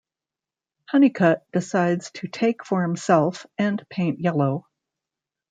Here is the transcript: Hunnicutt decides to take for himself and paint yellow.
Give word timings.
Hunnicutt 0.91 1.43
decides 1.53 2.09
to 2.15 2.27
take 2.27 2.65
for 2.65 2.81
himself 2.81 3.45
and 3.59 3.85
paint 3.91 4.19
yellow. 4.19 4.65